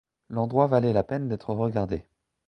[0.31, 2.07] L’endroit valait la peine d’être regardé.